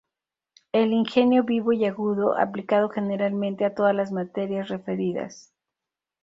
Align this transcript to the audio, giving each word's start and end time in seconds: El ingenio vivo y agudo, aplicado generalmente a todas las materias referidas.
El 0.71 0.93
ingenio 0.93 1.43
vivo 1.43 1.73
y 1.73 1.85
agudo, 1.85 2.35
aplicado 2.35 2.89
generalmente 2.89 3.65
a 3.65 3.75
todas 3.75 3.93
las 3.95 4.11
materias 4.11 4.67
referidas. 4.67 5.53